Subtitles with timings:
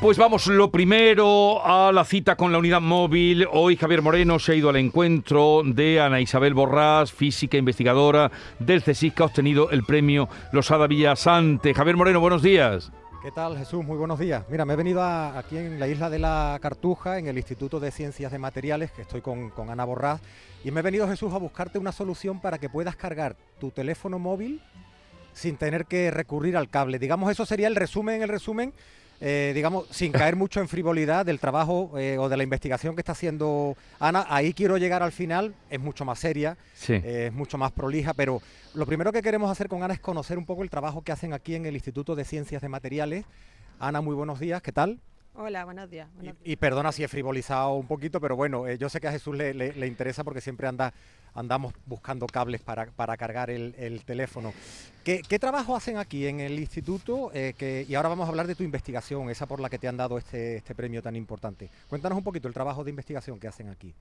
[0.00, 3.48] Pues vamos, lo primero a la cita con la unidad móvil.
[3.50, 8.30] Hoy Javier Moreno se ha ido al encuentro de Ana Isabel Borrás, física investigadora
[8.60, 11.74] del CSIC, que ha obtenido el premio Losada Villasante.
[11.74, 12.92] Javier Moreno, buenos días.
[13.24, 13.84] ¿Qué tal Jesús?
[13.84, 14.44] Muy buenos días.
[14.48, 17.90] Mira, me he venido aquí en la isla de la Cartuja, en el Instituto de
[17.90, 20.20] Ciencias de Materiales, que estoy con, con Ana Borrás,
[20.62, 24.20] y me he venido Jesús a buscarte una solución para que puedas cargar tu teléfono
[24.20, 24.62] móvil
[25.32, 27.00] sin tener que recurrir al cable.
[27.00, 28.72] Digamos, eso sería el resumen, el resumen
[29.20, 33.00] eh, digamos, sin caer mucho en frivolidad del trabajo eh, o de la investigación que
[33.00, 34.26] está haciendo Ana.
[34.28, 36.56] Ahí quiero llegar al final, es mucho más seria,
[36.88, 38.40] eh, es mucho más prolija, pero
[38.74, 41.32] lo primero que queremos hacer con Ana es conocer un poco el trabajo que hacen
[41.32, 43.24] aquí en el Instituto de Ciencias de Materiales.
[43.80, 45.00] Ana, muy buenos días, ¿qué tal?
[45.40, 46.08] Hola, buenos días.
[46.42, 49.86] Y, perdona si he frivolizado un poquito, pero bueno, yo sé que a Jesús le,
[49.86, 50.92] interesa porque siempre anda,
[51.32, 54.52] andamos buscando cables para, cargar el, teléfono.
[55.04, 57.30] ¿Qué, trabajo hacen aquí en el instituto?
[57.32, 59.96] Eh, y ahora vamos a hablar de tu investigación, esa por la que te han
[59.96, 61.70] dado este, este premio tan importante.
[61.88, 63.94] Cuéntanos un poquito el trabajo de investigación que hacen aquí.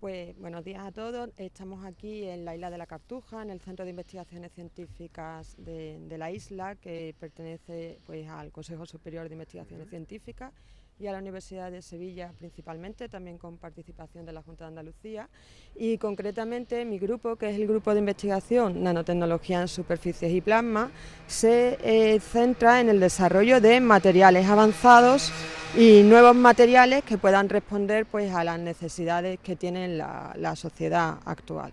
[0.00, 1.30] Pues buenos días a todos.
[1.38, 5.98] Estamos aquí en la isla de la Cartuja, en el Centro de Investigaciones Científicas de,
[5.98, 10.52] de la isla, que pertenece pues, al Consejo Superior de Investigaciones Científicas
[10.98, 15.28] y a la Universidad de Sevilla principalmente, también con participación de la Junta de Andalucía.
[15.76, 20.90] Y concretamente mi grupo, que es el grupo de investigación Nanotecnología en Superficies y Plasma,
[21.26, 25.32] se eh, centra en el desarrollo de materiales avanzados
[25.76, 31.72] y nuevos materiales que puedan responder pues, a las necesidades que tiene la sociedad actual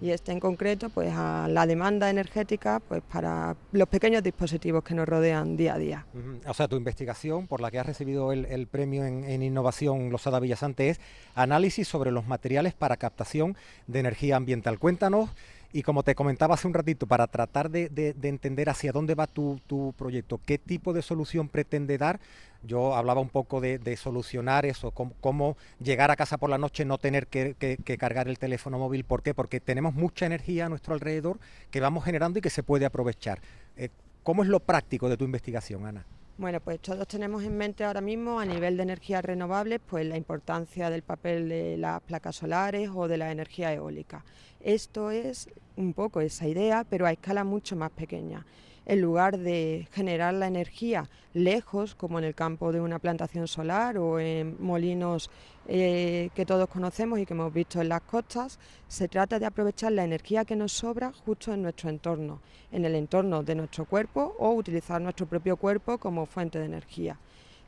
[0.00, 4.94] y este en concreto pues a la demanda energética pues para los pequeños dispositivos que
[4.94, 6.06] nos rodean día a día.
[6.46, 10.90] O sea, tu investigación por la que has recibido el, premio en, innovación Losada Villasante
[10.90, 11.00] es
[11.34, 14.78] análisis sobre los materiales para captación de energía ambiental.
[14.78, 15.30] Cuéntanos
[15.72, 19.60] y como te comentaba hace un ratito, para tratar de, entender hacia dónde va tu,
[19.96, 22.20] proyecto, qué tipo de solución pretende dar,
[22.62, 26.98] yo hablaba un poco de, solucionar eso, cómo, llegar a casa por la noche, no
[26.98, 27.54] tener que,
[27.98, 29.04] cargar el teléfono móvil.
[29.04, 29.34] ¿Por qué?
[29.34, 31.38] Porque tenemos mucha energía a nuestro alrededor
[31.70, 33.40] que vamos generando y que se puede aprovechar.
[33.76, 33.90] Eh,
[34.22, 36.04] ¿Cómo es lo práctico de tu investigación, Ana?
[36.38, 40.18] Bueno, pues todos tenemos en mente ahora mismo a nivel de energías renovables pues la
[40.18, 44.22] importancia del papel de las placas solares o de la energía eólica.
[44.60, 48.44] Esto es un poco esa idea, pero a escala mucho más pequeña
[48.86, 53.98] en lugar de generar la energía lejos, como en el campo de una plantación solar
[53.98, 55.30] o en molinos
[55.68, 58.58] eh, que todos conocemos y que hemos visto en las costas,
[58.88, 62.94] se trata de aprovechar la energía que nos sobra justo en nuestro entorno, en el
[62.94, 67.18] entorno de nuestro cuerpo o utilizar nuestro propio cuerpo como fuente de energía.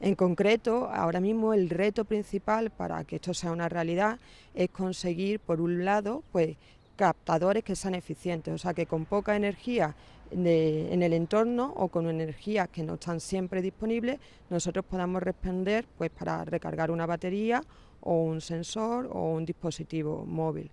[0.00, 4.20] En concreto, ahora mismo el reto principal para que esto sea una realidad
[4.54, 6.56] es conseguir, por un lado, pues
[6.98, 9.94] captadores que sean eficientes, o sea que con poca energía
[10.32, 14.18] en el entorno o con energías que no están siempre disponibles,
[14.50, 17.62] nosotros podamos responder pues, para recargar una batería
[18.00, 20.70] o un sensor o un dispositivo móvil.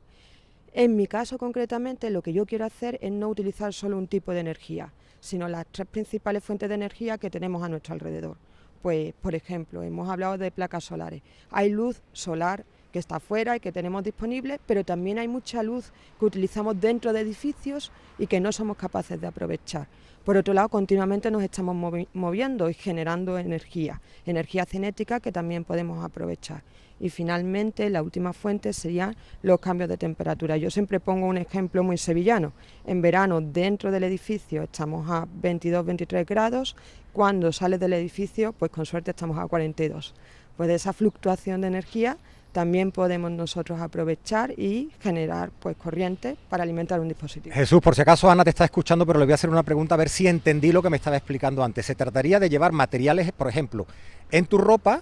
[0.73, 4.33] En mi caso concretamente lo que yo quiero hacer es no utilizar solo un tipo
[4.33, 8.37] de energía, sino las tres principales fuentes de energía que tenemos a nuestro alrededor.
[8.81, 11.21] Pues, por ejemplo, hemos hablado de placas solares.
[11.51, 15.91] Hay luz solar que está afuera y que tenemos disponible, pero también hay mucha luz
[16.17, 19.89] que utilizamos dentro de edificios y que no somos capaces de aprovechar.
[20.23, 21.75] Por otro lado, continuamente nos estamos
[22.13, 26.63] moviendo y generando energía, energía cinética que también podemos aprovechar.
[26.97, 30.55] Y finalmente, la última fuente serían los cambios de temperatura.
[30.55, 32.53] Yo siempre pongo un ejemplo muy sevillano.
[32.87, 36.77] En verano, dentro del edificio estamos a 22-23 grados.
[37.11, 40.13] Cuando sales del edificio, pues con suerte estamos a 42.
[40.55, 42.17] Pues de esa fluctuación de energía
[42.55, 47.53] también podemos nosotros aprovechar y generar pues corriente para alimentar un dispositivo.
[47.53, 49.95] Jesús, por si acaso Ana te está escuchando, pero le voy a hacer una pregunta
[49.95, 51.85] a ver si entendí lo que me estaba explicando antes.
[51.85, 53.85] Se trataría de llevar materiales, por ejemplo,
[54.31, 55.01] en tu ropa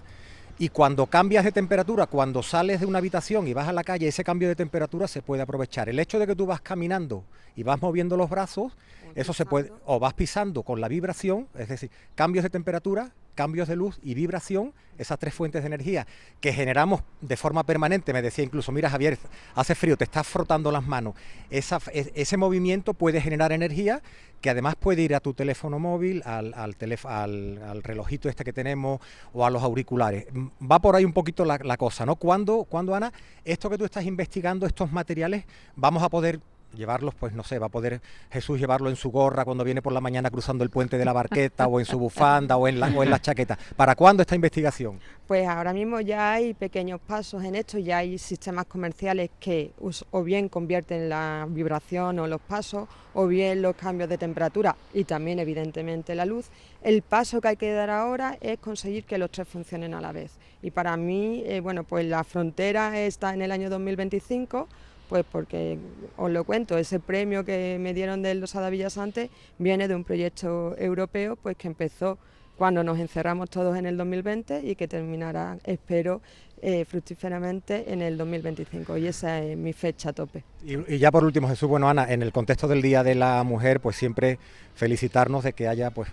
[0.58, 4.08] y cuando cambias de temperatura, cuando sales de una habitación y vas a la calle,
[4.08, 5.90] ese cambio de temperatura se puede aprovechar.
[5.90, 7.24] El hecho de que tú vas caminando
[7.56, 8.74] y vas moviendo los brazos,
[9.14, 13.68] eso se puede, o vas pisando con la vibración, es decir, cambios de temperatura, cambios
[13.68, 16.08] de luz y vibración, esas tres fuentes de energía
[16.40, 18.14] que generamos de forma permanente.
[18.14, 19.18] Me decía incluso, mira Javier,
[19.56, 21.16] hace frío, te estás frotando las manos.
[21.50, 24.02] Esa, ese movimiento puede generar energía
[24.44, 29.00] que además puede ir a tu teléfono móvil, al, al, relojito este que tenemos
[29.32, 30.26] o a los auriculares.
[30.62, 32.18] Va por ahí un poquito la, cosa, ¿no?
[32.18, 33.14] cuando ¿Cuándo, Ana,
[33.46, 35.46] esto que tú estás investigando, estos materiales,
[35.78, 36.42] vamos a poder
[36.74, 39.94] llevarlos, pues no sé, va a poder Jesús llevarlo en su gorra cuando viene por
[39.94, 42.88] la mañana cruzando el puente de la barqueta o en su bufanda o en la,
[42.88, 43.58] o en la chaqueta.
[43.76, 45.00] ¿Para cuándo esta investigación?
[45.28, 49.72] Pues ahora mismo ya hay pequeños pasos en esto, ya hay sistemas comerciales que
[50.12, 55.04] o bien convierten la vibración o los pasos o bien los cambios de temperatura y
[55.04, 56.50] también evidentemente la luz.
[56.82, 60.12] El paso que hay que dar ahora es conseguir que los tres funcionen a la
[60.12, 60.38] vez.
[60.62, 64.68] Y para mí, eh, bueno, pues la frontera está en el año 2025
[65.10, 65.78] pues porque
[66.18, 70.04] os lo cuento, ese premio que me dieron de los Adavillas antes viene de un
[70.04, 72.18] proyecto europeo pues que empezó
[72.58, 76.22] cuando nos encerramos todos en el 2020 y que terminará, espero,
[76.66, 80.46] eh, fructíferamente en el 2025 y esa es mi fecha tope.
[80.64, 83.82] Y, ya por último, Jesús, bueno Ana, en el contexto del Día de la Mujer,
[83.82, 84.40] pues siempre
[84.74, 86.08] felicitarnos de que haya pues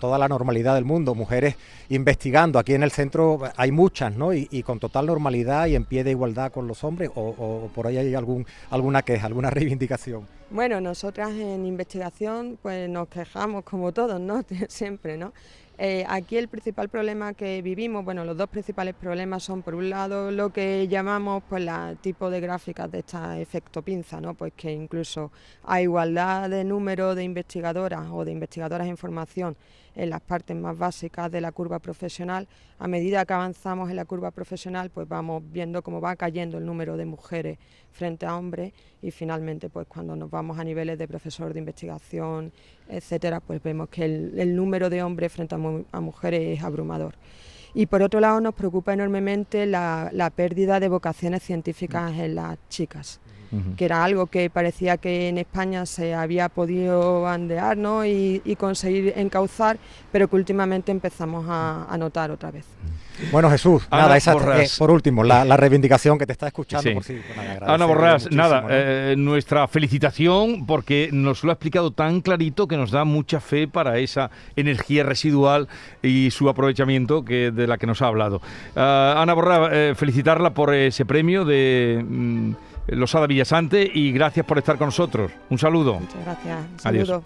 [0.00, 1.56] toda la normalidad del mundo, mujeres
[1.88, 2.58] investigando.
[2.58, 4.34] Aquí en el centro hay muchas, ¿no?
[4.34, 7.96] Y, con total normalidad y en pie de igualdad con los hombres, o, por ahí
[7.96, 10.28] hay algún, alguna queja, alguna reivindicación.
[10.50, 14.44] Bueno, nosotras en investigación pues nos quejamos como todos, ¿no?
[14.68, 15.32] siempre, ¿no?
[15.76, 19.90] Eh, aquí el principal problema que vivimos, bueno, los dos principales problemas son, por un
[19.90, 24.34] lado, lo que llamamos pues la tipo de gráficas de este efecto pinza, ¿no?
[24.34, 25.32] Pues que incluso
[25.64, 29.56] a igualdad de número de investigadoras o de investigadoras en formación
[29.96, 32.48] en las partes más básicas de la curva profesional,
[32.78, 36.66] a medida que avanzamos en la curva profesional, pues vamos viendo cómo va cayendo el
[36.66, 37.58] número de mujeres
[37.92, 38.72] frente a hombres
[39.02, 42.52] y finalmente pues cuando nos vamos a niveles de profesor de investigación,
[42.88, 45.58] etcétera, pues vemos que el, número de hombres frente a,
[46.00, 47.14] mujeres es abrumador.
[47.74, 53.20] Y por otro lado nos preocupa enormemente la pérdida de vocaciones científicas en las chicas
[53.76, 59.78] que era algo que parecía que en España se había podido bandear y, conseguir encauzar,
[60.12, 62.64] pero que últimamente empezamos a, notar otra vez.
[63.30, 66.92] Bueno, Jesús, nada, esa eh, por último, la, reivindicación que te está escuchando.
[66.94, 67.20] Por sí,
[67.60, 72.90] Ana Borrás, nada, eh, nuestra felicitación porque nos lo ha explicado tan clarito que nos
[72.90, 75.68] da mucha fe para esa energía residual
[76.02, 78.40] y su aprovechamiento que de la que nos ha hablado.
[78.74, 82.04] Ah, Ana Borrás, eh, felicitarla por ese premio de...
[82.06, 82.52] Mm,
[82.88, 85.32] Losada Villasante y gracias por estar con nosotros.
[85.50, 86.00] Un saludo.
[86.00, 86.58] Muchas gracias.
[86.84, 87.22] Un Adiós.